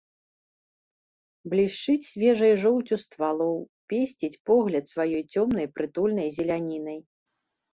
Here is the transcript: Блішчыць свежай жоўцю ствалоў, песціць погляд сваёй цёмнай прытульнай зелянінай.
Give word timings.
Блішчыць 1.51 2.05
свежай 2.13 2.53
жоўцю 2.63 2.95
ствалоў, 3.05 3.53
песціць 3.93 4.33
погляд 4.51 4.83
сваёй 4.93 5.23
цёмнай 5.37 5.67
прытульнай 5.77 6.29
зелянінай. 6.41 6.99